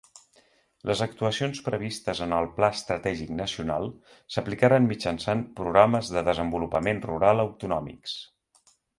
[0.89, 3.85] Les actuacions previstes en el Pla Estratègic Nacional
[4.35, 8.17] s’aplicaren mitjançant Programes de Desenvolupament Rural autonòmics.